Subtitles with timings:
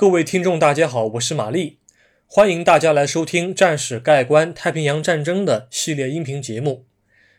[0.00, 1.76] 各位听众，大家好，我是玛丽，
[2.26, 6.86] 欢迎大家来收听《战史概观太平洋战争》的系列音频节目。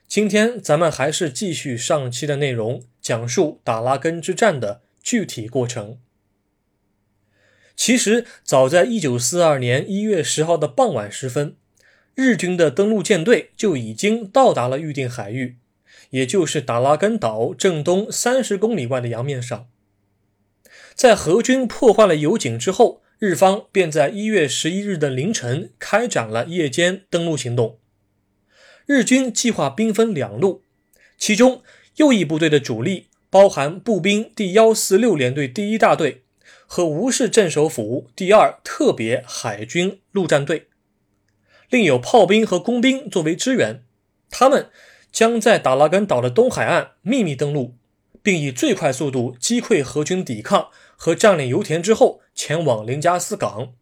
[0.07, 5.97] 今天咱们还是继续上期的内容，讲述打拉根之战的具体过程。
[7.75, 11.55] 其实，早在一九四二年一月十号的傍晚时分，
[12.14, 15.57] 日军的登陆舰队就已经到达了预定海域，
[16.12, 19.68] 也就是打拉根岛正东三十公里外的洋面上。
[21.01, 27.79] 在荷军破坏了油井之后，日方便在一月十一日的凌晨开展了夜间登陆行动。
[28.86, 30.61] 日军计划兵分两路，
[31.18, 31.64] 其中
[31.95, 36.22] 右翼部队的主力包含步兵第幺四六联队第一大队
[36.67, 40.67] 和吴氏镇守府第二特别海军陆战队，
[41.72, 43.83] 另有炮兵和工兵作为支援。
[44.30, 44.70] 他们
[45.11, 47.76] 将在达拉根岛的东海岸秘密登陆。
[48.23, 50.67] 并以最快速度击溃荷军抵抗
[51.04, 53.74] 和占领油田之后，前往林加斯港。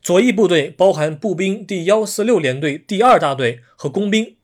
[0.00, 4.36] 左翼部队包含步兵第幺四六联队第二大队和工兵，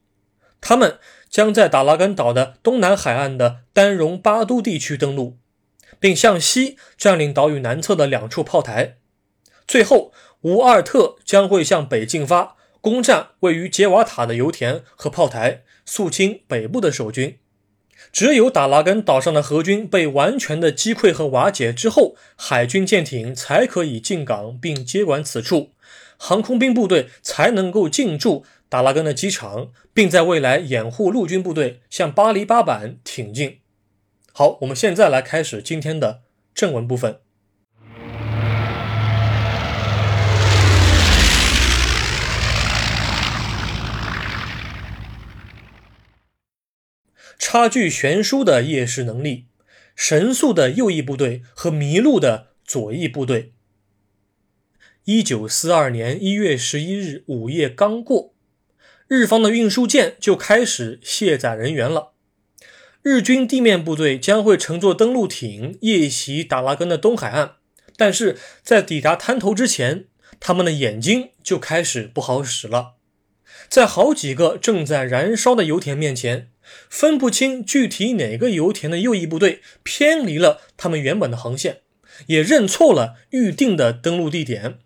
[0.61, 0.99] 他们
[1.31, 5.39] 将在达拉根岛的东南海岸的丹戎巴都地区登陆，
[6.01, 8.97] 并向西占领岛屿南侧的两处炮台。
[9.65, 17.39] 最后，吴阿尔特将会向北进发，攻占位于杰瓦塔的油田和炮台，肃清北部的守军。
[18.11, 25.71] 只有打拉根岛上的荷军被完全的击溃和瓦解之后，海军舰艇才可以进港并接管此处，
[26.17, 33.59] 航空兵部队才能够进驻达拉根的机场，并在未来掩护陆军部队向巴黎巴板挺进。
[34.33, 36.23] 好，我们现在来开始今天的
[36.55, 37.21] 正文部分。
[47.39, 49.47] 差距悬殊的夜视能力，
[49.97, 53.53] 神速的右翼部队和迷路的左翼部队。
[55.05, 58.33] 一九四二年一月十一日午夜刚过，
[59.09, 62.13] 日方的运输舰就开始卸载人员了。
[63.03, 67.57] 日军地面部队将会乘坐登陆艇夜袭达拉根的东海岸，
[67.97, 70.05] 但是在抵达滩头之前，
[70.39, 72.95] 他们的眼睛就开始不好使了。
[73.69, 76.52] 在好几个正在燃烧的油田面前。
[76.89, 81.81] 分不清具体哪个油田的右翼部队偏离了他们原本的航线，
[82.27, 84.79] 也认错了预定的登陆地点。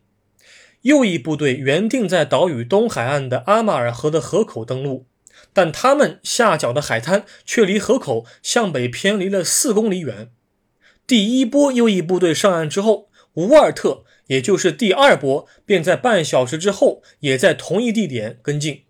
[0.83, 5.07] 右翼部队原定在岛屿东海岸的阿马尔河的河口登陆，
[5.53, 10.31] 但他们下脚的海滩却离河口向北偏离了四公里远。
[11.07, 18.86] 第一波右翼部队上岸之后，吴尔特，也就是第二波，便在半小时之后也在同一地点跟进。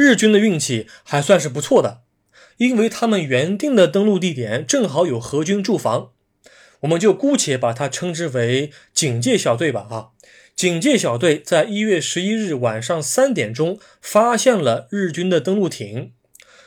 [0.00, 2.00] 日军的运气还算是不错的，
[2.56, 6.12] 因为他们原定的登陆地点正好有荷军驻防，
[6.80, 9.86] 我们就姑且把它称之为警戒小队吧。
[9.90, 10.08] 啊，
[10.56, 16.12] 警戒小队在一月十一日晚上三点钟发现了日军的登陆艇，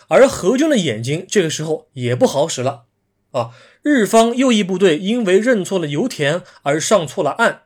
[0.10, 2.84] 而何军的眼睛这个时候也不好使了。
[3.32, 3.50] 啊，
[3.82, 7.64] 日方右翼部队因为认错了油田而上错了岸。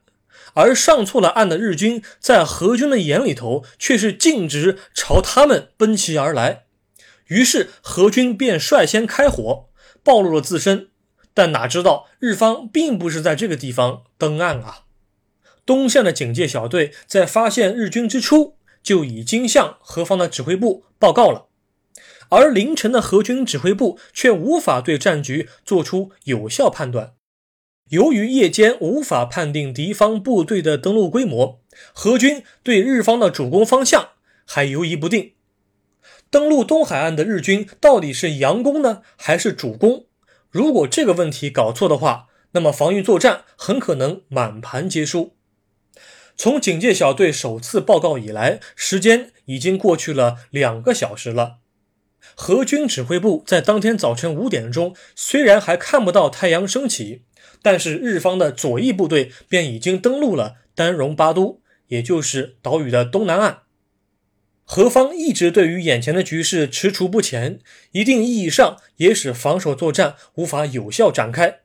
[0.57, 6.63] 而上错了岸的日军，在何军的眼里头却是径直朝他们奔袭而来，
[7.28, 9.69] 于是何军便率先开火，
[10.03, 10.90] 暴露了自身。
[11.35, 14.85] 但哪知道日方并不是在这个地方登岸啊！
[15.63, 21.46] 东线的警戒小队在发现日军之初，就已经向何方的指挥部报告了，
[22.29, 27.13] 而凌晨的何军指挥部却无法对战局做出有效判断。
[27.90, 31.62] 由于夜间无法判定敌方部队的登陆规模，
[31.94, 34.09] 荷军对日方的主攻方向
[34.46, 35.34] 还犹疑不定。
[36.30, 40.08] 登陆东海岸的日军到底是佯攻呢，还是主攻？
[40.50, 45.38] 如果这个问题搞错的话，那么防御作战很可能满盘皆输。
[46.36, 51.59] 从警戒小队首次报告以来，时间已经过去了两个小时了。
[52.35, 57.23] 荷军指挥部在当天早晨五点钟，虽然还看不到太阳升起。
[57.62, 63.59] 但是日方的左翼部队便已经登陆了丹戎巴都，也就是岛屿的东南岸。
[64.64, 67.59] 何方一直对于眼前的局势踟蹰不前，
[67.94, 71.59] 一定意义上也使防守作战无法有效展开。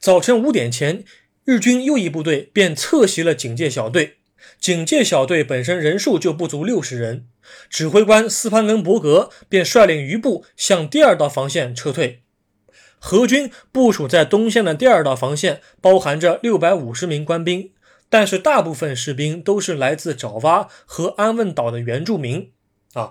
[0.00, 1.04] 早晨五点前，
[1.44, 4.16] 日军右翼部队便侧袭了警戒小队。
[4.58, 7.26] 警戒小队本身人数就不足六十人，
[7.68, 12.23] 指挥官斯潘根伯格便率领余部向第二道防线撤退。
[13.06, 17.70] 荷军部署在东线的第二道防线，包含着六百五十名官兵，
[18.08, 22.50] 但是大部分士兵都是来自爪哇和安汶岛的原住民。
[22.94, 23.10] 啊，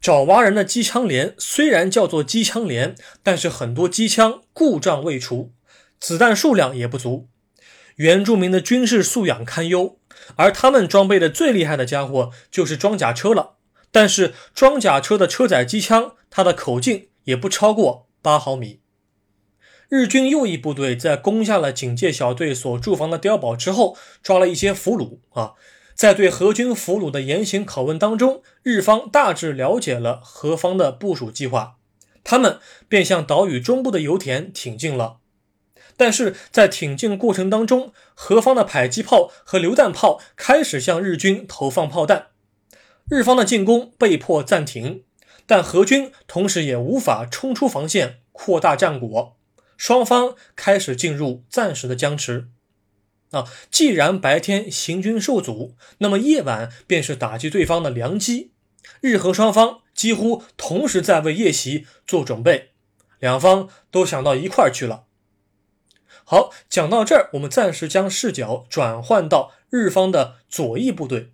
[0.00, 5.52] 爪哇人的机枪连虽然叫做机枪连，但是很多机枪故障未除，
[6.00, 7.28] 子弹数量也不足。
[7.94, 10.00] 原住民的军事素养堪忧，
[10.34, 13.54] 而他们装备的最厉害的家伙就是装甲车了。
[13.92, 18.80] 但是装甲车的车载机枪，它的口径也不超过八毫米。
[19.88, 25.54] 日军右翼部队在攻下了警戒小队所驻防的碉堡之后，抓了一些俘虏啊。
[25.94, 31.78] 在对何军俘虏的严刑拷问当中，日方大致了解了何方的部署计划，
[32.22, 35.20] 他们便向岛屿中部的油田挺进了。
[35.96, 42.28] 但是在挺进过程当中，何方的迫击炮和榴弹炮开始向日军投放炮弹，
[43.10, 45.02] 日方的进攻被迫暂停，
[45.46, 49.37] 但何军同时也无法冲出防线，扩大战果，
[49.78, 52.50] 双方开始进入暂时的僵持。
[53.30, 58.52] 啊，既然白天行军受阻，那么夜晚便是打击对方的良机。
[59.00, 62.72] 日和双方几乎同时在为夜袭做准备，
[63.18, 65.04] 两方都想到一块儿去了。
[66.24, 71.32] 好，讲到这儿，我们暂时将视角转换到日方的左翼部队。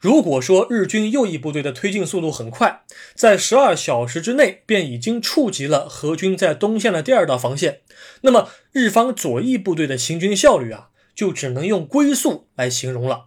[0.00, 2.82] 如果说日军右翼部队的推进速度很快，
[3.14, 7.80] 在十二小时之内便已经触及了何军在东线的第二道防线，
[8.22, 13.26] 那么日方左翼部队的行军效率啊，就只能用龟速来形容了。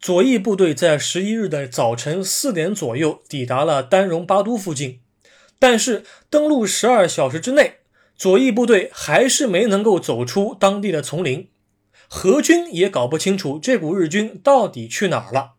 [0.00, 5.00] 左翼部队在十一日的早晨四点左右抵达了丹戎巴都附近，
[5.58, 7.78] 但是登陆十二小时之内，
[8.14, 11.48] 左翼部队还是没能够走出当地的丛林。
[12.08, 15.52] 何军也搞不清楚这股日军到底去哪儿了。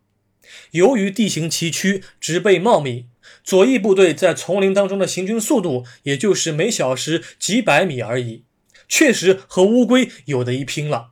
[0.70, 3.06] 由于地形崎岖、植被茂密，
[3.42, 8.44] 左翼部队在丛林当中的行军速度也就是每小时几百米而已，
[8.88, 11.08] 确实和乌龟有的一拼了。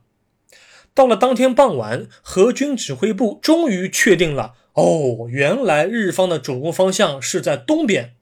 [0.93, 8.15] 到了当天傍晚，何军指挥部终于确定了：哦，原来日方的主攻方向是在东边。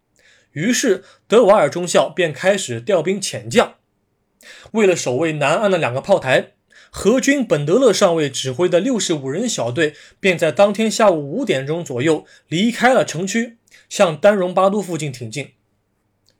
[0.53, 3.75] 于是德瓦尔中校便开始调兵遣将，
[4.71, 6.53] 为了守卫南岸的两个炮台。
[6.95, 13.57] 何军本德勒上尉指挥的六十五人小队，便在当天下午五点钟左右离开了城区，
[13.89, 15.53] 向丹戎巴都附近挺进。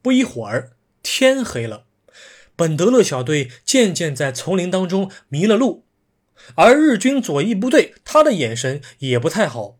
[0.03, 1.85] 不一会儿，天黑了，
[2.55, 5.85] 本德勒小队渐渐在丛林当中迷了路，
[6.53, 9.79] 而日军左翼部队，他的眼神也不太好。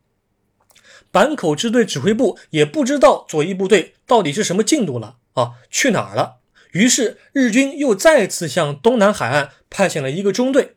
[1.12, 6.38] 坂口支队指挥部也不知道左翼部队到底是什么进度了啊，去哪儿了？
[6.74, 10.76] 于是日军又再次向东南海岸派遣了一个中队，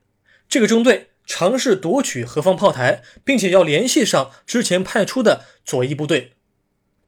[0.49, 6.33] 这个中队尝试夺取何方炮台，并且要联系上之前派出的左翼部队。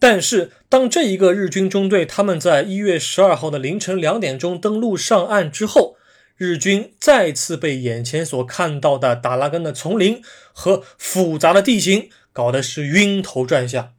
[0.00, 5.96] 但是当这一个日军中队他们在一月十二号的凌晨两点钟登陆上岸之后，
[6.36, 13.94] 日军再次被眼前所看到的达拉根的丛林和复杂的地形搞得是晕头转向。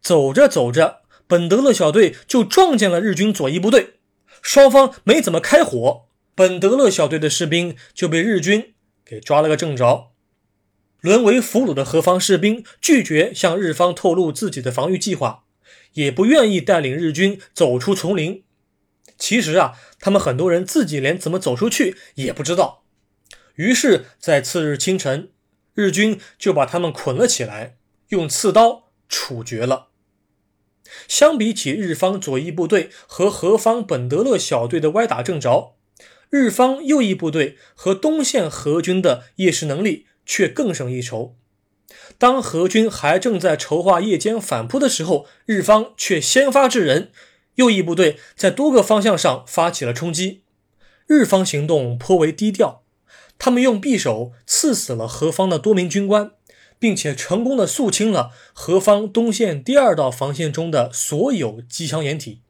[0.00, 3.97] 走着走着，本德勒小队就撞见了日军左翼部队。
[4.42, 8.74] 双方没怎么开火，本德勒小队的士兵就被日军
[9.04, 10.12] 给抓了个正着。
[11.00, 15.44] 沦为俘虏的何方士兵拒绝向日方透露自己的防御计划，
[15.92, 18.42] 也不愿意带领日军走出丛林。
[19.16, 22.84] 其实啊，他们很多人自己连怎么走出去也不知道。
[23.54, 25.30] 于是，在次日清晨，
[25.74, 27.76] 日军就把他们捆了起来，
[28.08, 29.88] 用刺刀处决了。
[31.06, 35.74] 相比起日方左翼部队和何方本德勒小队的歪打正着，
[36.30, 41.36] 日方右翼部队和东线何军的夜视能力却更胜一筹。
[42.18, 47.10] 当何军还正在筹划夜间反扑的时候，日方却先发制人，
[47.54, 50.42] 右翼部队在多个方向上发起了冲击。
[51.06, 52.82] 日方行动颇为低调，
[53.38, 56.32] 他们用匕首刺死了何方的多名军官。
[56.78, 62.40] 并且成功的肃清了何方东线第二道防线中的所有机枪掩体，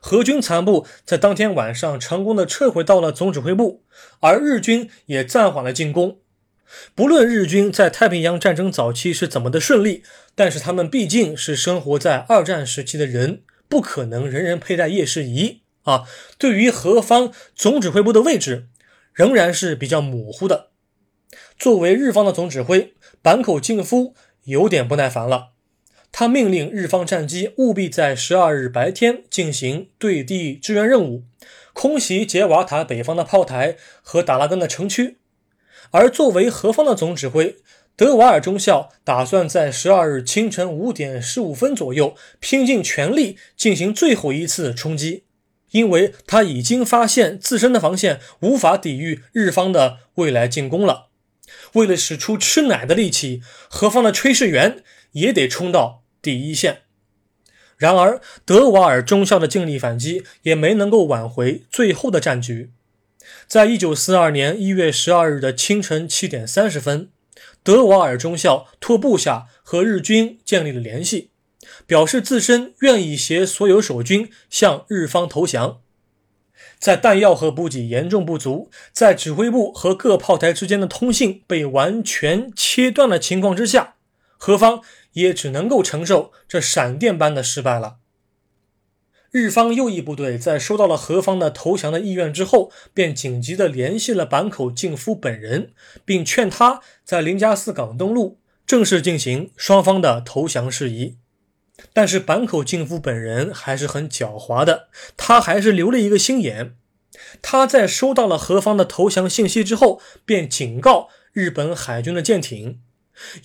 [0.00, 3.82] 何军残部在当天晚上成功的撤回到了总指挥部，
[4.20, 6.18] 而日军也暂缓了进攻。
[6.94, 10.02] 不论日军在太平洋战争早期是怎么的顺利，
[10.34, 16.04] 但是他们毕竟是生活在二战时期的人，不可能人人佩戴夜视仪啊。
[16.38, 18.66] 对于何方总指挥部的位置，
[19.12, 20.70] 仍然是比较模糊的。
[21.58, 25.50] 作为日方的总指挥，坂口敬夫有点不耐烦了。
[26.12, 31.24] 他命令日方战机务必在十二日白天进行对地支援任务，
[31.72, 35.18] 空袭杰瓦塔北方的炮台和达拉根的城区。
[35.90, 37.56] 而作为何方的总指挥，
[37.96, 45.24] 德瓦尔中校打算在十二日清晨五点十五分左右拼尽全力进行最后一次冲击，
[45.72, 51.08] 因为他已经发现自身的防线无法抵御日方的未来进攻了。
[51.74, 54.82] 为了使出吃奶的力气，何方的炊事员
[55.12, 56.82] 也得冲到第一线。
[57.76, 62.70] 然而，德瓦尔中校的尽力反击也没能够挽回最后的战局。
[63.46, 67.10] 在一九四二年一月十二日的清晨七点三十分，
[67.62, 71.30] 德瓦尔中校托部下和日军建立了联系，
[71.86, 75.80] 表示自身愿意携所有守军向日方投降。
[76.84, 83.94] 在弹药和补给严重不足，在指挥部和各炮台之间的通信被完全切断的情况之下，
[84.36, 84.82] 何方
[85.14, 87.96] 也只能够承受这闪电般的失败了。
[89.30, 95.72] 日方右翼部队在收到了何方的投降的意愿之后，便紧急地联系了坂口敬夫本人，
[96.04, 101.16] 并劝他在林加寺港登陆，正式进行双方的投降事宜。
[101.92, 106.76] 但是坂口敬夫本人还是很狡猾的，他还是留了一个心眼。
[107.40, 112.80] 他在收到了何方的投降信息之后，便警告日本海军的舰艇，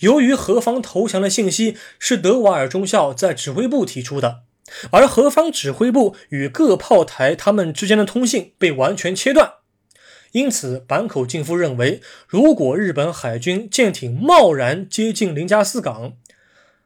[0.00, 4.42] 由于何方投降的信息是德瓦尔中校在指挥部提出的。
[4.92, 9.54] 而何方指挥部与各炮台他们之间的通信被完全切断，
[10.32, 16.12] 因此坂口敬夫认为，如果日本海军舰艇贸然接近林加斯港，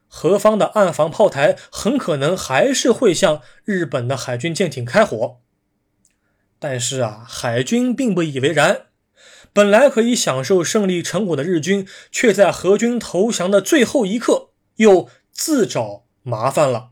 [0.07, 5.37] 何方的岸防炮台很可能还是会向日本的海军舰艇开火。
[6.57, 8.87] 但是啊，海军并不以为然，
[9.51, 16.91] 本来可以享受胜利成果的日军，却在何军投降的最后一刻又自找麻烦了。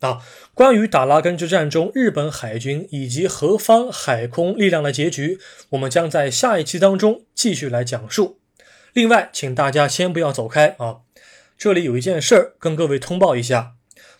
[0.00, 0.24] 啊，
[0.54, 5.38] 关于打拉根之战中日本海军以及何方海空力量的结局，
[5.70, 8.38] 我们将在下一期当中继续来讲述。
[8.94, 11.00] 另外，请大家先不要走开啊，
[11.60, 13.74] 这里有一件事儿跟各位通报一下：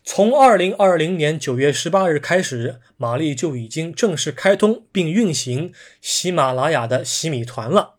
[0.04, 7.94] 从二零二零年九月十八日开始，玛丽就已经正式开通并运行喜马拉雅的喜米团了。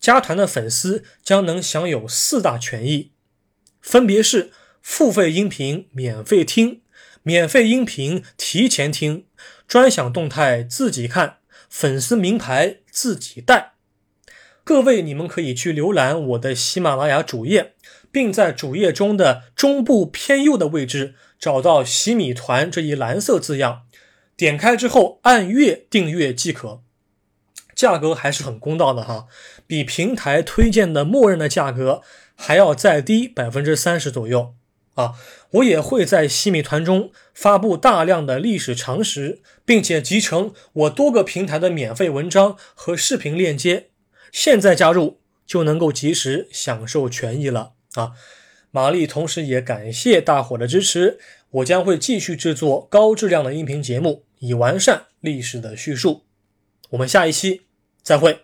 [0.00, 3.12] 加团的粉丝将能享有四大权益，
[3.80, 4.50] 分别是
[4.82, 6.80] 付费音频免费听。
[7.22, 9.24] 免费音频提前听，
[9.68, 11.36] 专享动态自己看，
[11.70, 13.74] 粉丝名牌自己带。
[14.64, 17.74] 各位，你们可以去浏览我的喜马拉雅主页，
[18.14, 23.82] 并在主页中的中部偏右的位置找到“喜米团”这一蓝色字样，
[24.36, 26.80] 点开之后按月订阅即可。
[27.74, 29.26] 价格还是很公道的哈，
[29.66, 32.02] 比平台推荐的默认的价格
[32.36, 34.54] 还要再低百分之三十左右。
[34.94, 35.14] 啊，
[35.50, 43.88] 我也会在西米团中发布大量的历史常识，并且集成我多个平台的免费文章和视频链接。
[44.30, 48.12] 现在加入就能够及时享受权益了啊！
[48.70, 51.18] 玛丽同时也感谢大伙的支持，
[51.50, 56.24] 我将会继续制作高质量的音频节目，以完善历史的叙述。
[56.90, 57.62] 我们下一期
[58.02, 58.40] 再会。